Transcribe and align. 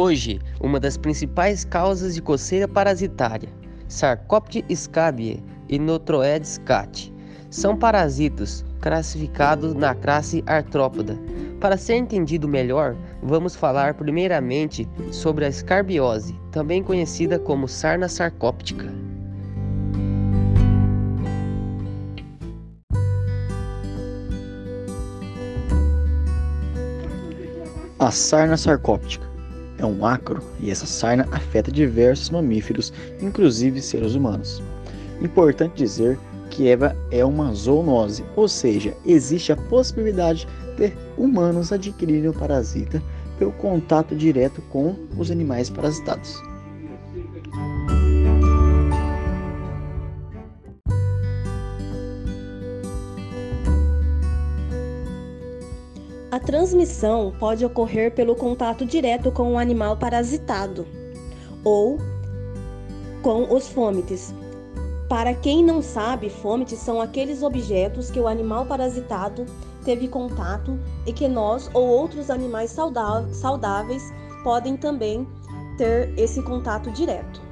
Hoje, 0.00 0.38
uma 0.60 0.78
das 0.78 0.96
principais 0.96 1.64
causas 1.64 2.14
de 2.14 2.22
coceira 2.22 2.68
parasitária, 2.68 3.48
Sarcoptes 3.88 4.62
scabiei 4.82 5.42
e 5.68 5.76
Notroedes 5.76 6.56
cat, 6.58 7.12
são 7.50 7.76
parasitos 7.76 8.64
classificados 8.80 9.74
na 9.74 9.96
classe 9.96 10.44
artrópoda. 10.46 11.18
Para 11.58 11.76
ser 11.76 11.96
entendido 11.96 12.46
melhor, 12.46 12.94
vamos 13.20 13.56
falar 13.56 13.94
primeiramente 13.94 14.88
sobre 15.10 15.46
a 15.46 15.48
escarbiose, 15.48 16.32
também 16.52 16.80
conhecida 16.80 17.36
como 17.36 17.66
sarna 17.66 18.08
sarcóptica. 18.08 18.86
A 27.98 28.12
sarna 28.12 28.56
sarcóptica 28.56 29.27
é 29.78 29.86
um 29.86 30.04
ácaro 30.04 30.42
e 30.60 30.70
essa 30.70 30.86
sarna 30.86 31.26
afeta 31.32 31.70
diversos 31.70 32.30
mamíferos, 32.30 32.92
inclusive 33.20 33.80
seres 33.80 34.14
humanos. 34.14 34.62
Importante 35.22 35.76
dizer 35.76 36.18
que 36.50 36.68
Eva 36.68 36.96
é 37.10 37.24
uma 37.24 37.52
zoonose, 37.52 38.24
ou 38.36 38.48
seja, 38.48 38.94
existe 39.06 39.52
a 39.52 39.56
possibilidade 39.56 40.46
de 40.76 40.92
humanos 41.16 41.72
adquirirem 41.72 42.28
o 42.28 42.34
parasita 42.34 43.02
pelo 43.38 43.52
contato 43.52 44.16
direto 44.16 44.60
com 44.62 44.96
os 45.16 45.30
animais 45.30 45.70
parasitados. 45.70 46.42
A 56.38 56.40
transmissão 56.40 57.32
pode 57.36 57.66
ocorrer 57.66 58.14
pelo 58.14 58.36
contato 58.36 58.86
direto 58.86 59.32
com 59.32 59.54
o 59.54 59.58
animal 59.58 59.96
parasitado 59.96 60.86
ou 61.64 61.98
com 63.24 63.52
os 63.52 63.66
fômites. 63.66 64.32
Para 65.08 65.34
quem 65.34 65.64
não 65.64 65.82
sabe, 65.82 66.30
fômites 66.30 66.78
são 66.78 67.00
aqueles 67.00 67.42
objetos 67.42 68.08
que 68.08 68.20
o 68.20 68.28
animal 68.28 68.64
parasitado 68.66 69.46
teve 69.84 70.06
contato 70.06 70.78
e 71.04 71.12
que 71.12 71.26
nós 71.26 71.68
ou 71.74 71.88
outros 71.88 72.30
animais 72.30 72.70
saudáveis 73.32 74.04
podem 74.44 74.76
também 74.76 75.26
ter 75.76 76.16
esse 76.16 76.40
contato 76.40 76.88
direto. 76.92 77.47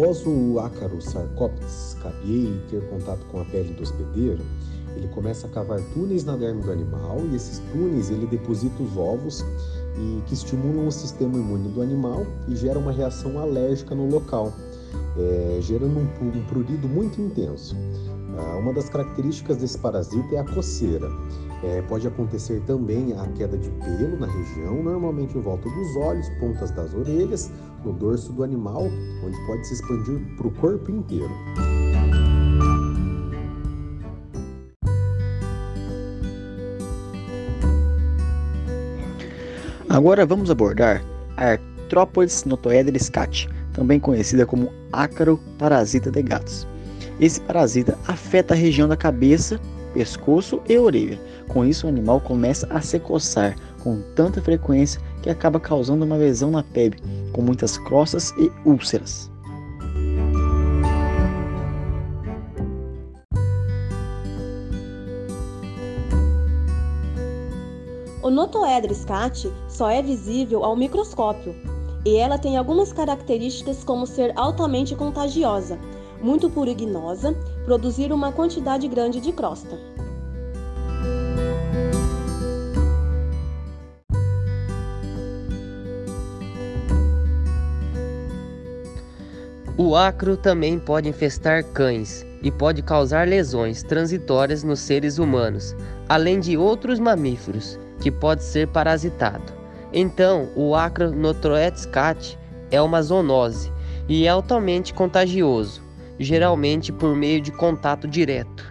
Após 0.00 0.26
o 0.26 0.58
ácaro 0.58 0.98
Sarcoptes 0.98 1.94
cabiei 2.02 2.58
ter 2.70 2.80
contato 2.88 3.20
com 3.30 3.38
a 3.38 3.44
pele 3.44 3.74
do 3.74 3.82
hospedeiro, 3.82 4.42
ele 4.96 5.06
começa 5.08 5.46
a 5.46 5.50
cavar 5.50 5.78
túneis 5.92 6.24
na 6.24 6.36
derme 6.36 6.62
do 6.62 6.72
animal 6.72 7.18
e 7.30 7.36
esses 7.36 7.58
túneis 7.70 8.10
ele 8.10 8.26
deposita 8.26 8.82
os 8.82 8.96
ovos 8.96 9.44
e 9.98 10.22
que 10.22 10.32
estimulam 10.32 10.86
o 10.86 10.90
sistema 10.90 11.36
imune 11.36 11.68
do 11.68 11.82
animal 11.82 12.26
e 12.48 12.56
gera 12.56 12.78
uma 12.78 12.92
reação 12.92 13.38
alérgica 13.38 13.94
no 13.94 14.08
local, 14.08 14.54
é, 15.18 15.58
gerando 15.60 15.98
um, 15.98 16.38
um 16.38 16.44
prurido 16.46 16.88
muito 16.88 17.20
intenso. 17.20 17.76
Ah, 18.40 18.56
uma 18.56 18.72
das 18.72 18.88
características 18.88 19.58
desse 19.58 19.76
parasita 19.78 20.34
é 20.34 20.38
a 20.38 20.44
coceira. 20.44 21.08
É, 21.62 21.82
pode 21.82 22.06
acontecer 22.06 22.62
também 22.66 23.12
a 23.12 23.26
queda 23.28 23.58
de 23.58 23.68
pelo 23.70 24.18
na 24.18 24.26
região, 24.26 24.82
normalmente 24.82 25.36
em 25.36 25.42
volta 25.42 25.68
dos 25.68 25.96
olhos, 25.96 26.26
pontas 26.40 26.70
das 26.70 26.94
orelhas, 26.94 27.50
no 27.84 27.92
dorso 27.92 28.32
do 28.32 28.42
animal, 28.42 28.84
onde 29.24 29.46
pode 29.46 29.66
se 29.66 29.74
expandir 29.74 30.20
para 30.36 30.46
o 30.46 30.50
corpo 30.52 30.90
inteiro. 30.90 31.30
Agora 39.88 40.24
vamos 40.24 40.50
abordar 40.50 41.04
a 41.36 41.58
Arthropodes 41.90 42.44
notoedelis 42.44 43.10
cat, 43.10 43.48
também 43.74 43.98
conhecida 44.00 44.46
como 44.46 44.72
ácaro 44.92 45.38
parasita 45.58 46.10
de 46.10 46.22
gatos. 46.22 46.69
Esse 47.20 47.38
parasita 47.42 47.98
afeta 48.08 48.54
a 48.54 48.56
região 48.56 48.88
da 48.88 48.96
cabeça, 48.96 49.60
pescoço 49.92 50.62
e 50.66 50.78
orelha. 50.78 51.20
Com 51.48 51.66
isso, 51.66 51.86
o 51.86 51.88
animal 51.90 52.18
começa 52.18 52.66
a 52.70 52.80
se 52.80 52.98
coçar 52.98 53.56
com 53.82 54.00
tanta 54.14 54.40
frequência 54.40 55.00
que 55.22 55.28
acaba 55.28 55.60
causando 55.60 56.04
uma 56.06 56.16
lesão 56.16 56.50
na 56.50 56.62
pele, 56.62 56.96
com 57.32 57.42
muitas 57.42 57.76
crostas 57.76 58.32
e 58.38 58.50
úlceras. 58.66 59.30
O 68.22 68.30
Notoedris 68.30 69.04
cat 69.04 69.50
só 69.68 69.90
é 69.90 70.00
visível 70.00 70.64
ao 70.64 70.74
microscópio 70.74 71.54
e 72.04 72.16
ela 72.16 72.38
tem 72.38 72.56
algumas 72.56 72.92
características 72.92 73.84
como 73.84 74.06
ser 74.06 74.32
altamente 74.36 74.94
contagiosa, 74.94 75.78
muito 76.22 76.50
purignosa, 76.50 77.34
produzir 77.64 78.12
uma 78.12 78.32
quantidade 78.32 78.86
grande 78.88 79.20
de 79.20 79.32
crosta. 79.32 79.78
O 89.82 89.96
acro 89.96 90.36
também 90.36 90.78
pode 90.78 91.08
infestar 91.08 91.64
cães 91.64 92.26
e 92.42 92.50
pode 92.50 92.82
causar 92.82 93.26
lesões 93.26 93.82
transitórias 93.82 94.62
nos 94.62 94.78
seres 94.80 95.18
humanos, 95.18 95.74
além 96.06 96.38
de 96.38 96.54
outros 96.56 96.98
mamíferos, 96.98 97.78
que 97.98 98.10
pode 98.10 98.42
ser 98.44 98.68
parasitado. 98.68 99.52
Então, 99.90 100.50
o 100.54 100.74
Acronotroetes 100.74 101.86
cat 101.86 102.38
é 102.70 102.80
uma 102.80 103.00
zoonose 103.00 103.72
e 104.06 104.26
é 104.26 104.28
altamente 104.28 104.92
contagioso, 104.92 105.82
geralmente 106.20 106.92
por 106.92 107.16
meio 107.16 107.40
de 107.40 107.50
contato 107.50 108.06
direto. 108.06 108.70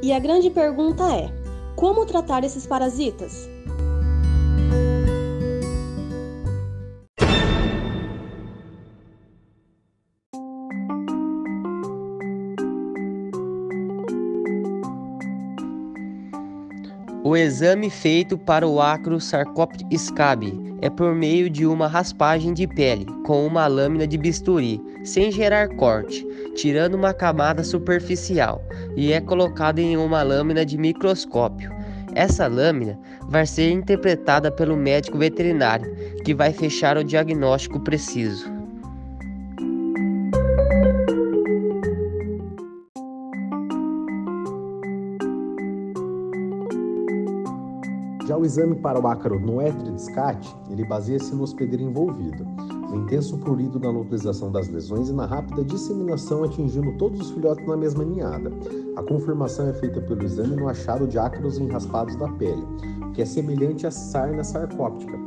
E 0.00 0.12
a 0.12 0.18
grande 0.18 0.48
pergunta 0.48 1.04
é: 1.12 1.30
como 1.76 2.06
tratar 2.06 2.44
esses 2.44 2.66
parasitas? 2.66 3.48
O 17.28 17.36
exame 17.36 17.90
feito 17.90 18.38
para 18.38 18.66
o 18.66 18.80
acro 18.80 19.20
Sarcoptes 19.20 20.00
scabi 20.00 20.58
é 20.80 20.88
por 20.88 21.14
meio 21.14 21.50
de 21.50 21.66
uma 21.66 21.86
raspagem 21.86 22.54
de 22.54 22.66
pele 22.66 23.04
com 23.26 23.46
uma 23.46 23.66
lâmina 23.66 24.06
de 24.06 24.16
bisturi, 24.16 24.80
sem 25.04 25.30
gerar 25.30 25.68
corte, 25.76 26.26
tirando 26.56 26.94
uma 26.94 27.12
camada 27.12 27.62
superficial, 27.62 28.64
e 28.96 29.12
é 29.12 29.20
colocado 29.20 29.78
em 29.78 29.94
uma 29.94 30.22
lâmina 30.22 30.64
de 30.64 30.78
microscópio. 30.78 31.70
Essa 32.14 32.46
lâmina 32.46 32.98
vai 33.28 33.44
ser 33.44 33.72
interpretada 33.72 34.50
pelo 34.50 34.74
médico 34.74 35.18
veterinário, 35.18 35.94
que 36.24 36.34
vai 36.34 36.50
fechar 36.50 36.96
o 36.96 37.04
diagnóstico 37.04 37.78
preciso. 37.78 38.57
Exame 48.48 48.76
para 48.76 48.98
o 48.98 49.06
ácaro 49.06 49.38
noetridiscate, 49.38 50.56
ele 50.70 50.84
baseia-se 50.84 51.34
no 51.34 51.42
hospedeiro 51.42 51.84
envolvido, 51.84 52.44
no 52.88 52.96
intenso 52.96 53.36
prurido 53.38 53.78
na 53.78 53.90
localização 53.90 54.50
das 54.50 54.68
lesões 54.68 55.10
e 55.10 55.12
na 55.12 55.26
rápida 55.26 55.62
disseminação 55.62 56.42
atingindo 56.42 56.96
todos 56.96 57.20
os 57.20 57.30
filhotes 57.30 57.66
na 57.66 57.76
mesma 57.76 58.04
ninhada. 58.04 58.50
A 58.96 59.02
confirmação 59.02 59.68
é 59.68 59.74
feita 59.74 60.00
pelo 60.00 60.24
exame 60.24 60.56
no 60.56 60.66
achado 60.66 61.06
de 61.06 61.18
ácaros 61.18 61.58
em 61.58 61.68
raspados 61.68 62.16
da 62.16 62.28
pele, 62.32 62.66
que 63.12 63.20
é 63.20 63.26
semelhante 63.26 63.86
à 63.86 63.90
sarna 63.90 64.42
sarcóptica, 64.42 65.18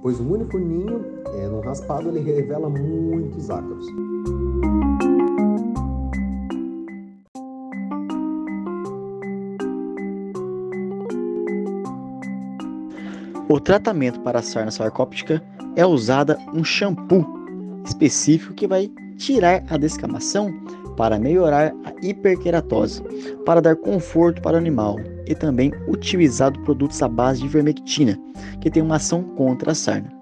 pois 0.00 0.20
um 0.20 0.32
único 0.32 0.56
ninho, 0.56 1.04
é, 1.34 1.60
raspado, 1.64 2.08
ele 2.08 2.20
revela 2.20 2.70
muitos 2.70 3.50
ácaros. 3.50 3.86
O 13.50 13.58
tratamento 13.58 14.20
para 14.20 14.40
a 14.40 14.42
sarna 14.42 14.70
sarcóptica 14.70 15.42
é 15.74 15.86
usada 15.86 16.38
um 16.52 16.62
shampoo 16.62 17.26
específico 17.82 18.52
que 18.52 18.66
vai 18.66 18.90
tirar 19.16 19.64
a 19.70 19.78
descamação 19.78 20.52
para 20.98 21.18
melhorar 21.18 21.74
a 21.84 22.06
hiperqueratose, 22.06 23.02
para 23.46 23.62
dar 23.62 23.74
conforto 23.76 24.42
para 24.42 24.56
o 24.56 24.58
animal 24.58 24.96
e 25.26 25.34
também 25.34 25.72
utilizado 25.88 26.60
produtos 26.60 27.02
à 27.02 27.08
base 27.08 27.40
de 27.40 27.48
vermectina, 27.48 28.18
que 28.60 28.70
tem 28.70 28.82
uma 28.82 28.96
ação 28.96 29.22
contra 29.22 29.72
a 29.72 29.74
sarna. 29.74 30.12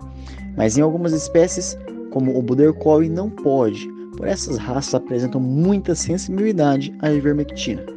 Mas 0.56 0.78
em 0.78 0.82
algumas 0.82 1.12
espécies, 1.12 1.76
como 2.12 2.38
o 2.38 2.40
Budercoy, 2.40 3.08
não 3.08 3.28
pode, 3.28 3.88
por 4.16 4.28
essas 4.28 4.56
raças 4.56 4.94
apresentam 4.94 5.40
muita 5.40 5.96
sensibilidade 5.96 6.94
à 7.00 7.10
ivermectina. 7.10 7.95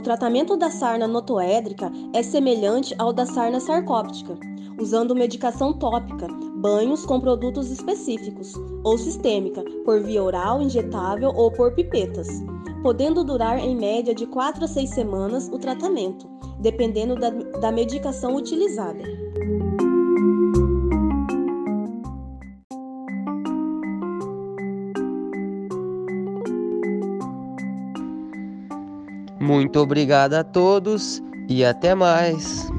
O 0.00 0.02
tratamento 0.02 0.56
da 0.56 0.70
sarna 0.70 1.06
notoédrica 1.06 1.92
é 2.14 2.22
semelhante 2.22 2.94
ao 2.96 3.12
da 3.12 3.26
sarna 3.26 3.60
sarcóptica, 3.60 4.34
usando 4.80 5.14
medicação 5.14 5.74
tópica, 5.74 6.26
banhos 6.56 7.04
com 7.04 7.20
produtos 7.20 7.70
específicos, 7.70 8.54
ou 8.82 8.96
sistêmica, 8.96 9.62
por 9.84 10.00
via 10.00 10.22
oral, 10.22 10.62
injetável 10.62 11.30
ou 11.36 11.52
por 11.52 11.74
pipetas, 11.74 12.28
podendo 12.82 13.22
durar 13.22 13.58
em 13.58 13.76
média 13.76 14.14
de 14.14 14.24
4 14.24 14.64
a 14.64 14.68
6 14.68 14.88
semanas 14.88 15.50
o 15.52 15.58
tratamento, 15.58 16.26
dependendo 16.58 17.14
da, 17.14 17.28
da 17.28 17.70
medicação 17.70 18.36
utilizada. 18.36 19.29
Muito 29.40 29.80
obrigado 29.80 30.34
a 30.34 30.44
todos 30.44 31.22
e 31.48 31.64
até 31.64 31.94
mais. 31.94 32.69